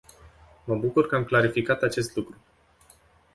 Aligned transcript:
Mă 0.63 0.75
bucur 0.75 1.05
că 1.07 1.15
am 1.15 1.23
clarificat 1.25 1.81
acest 1.81 2.15
lucru. 2.15 2.35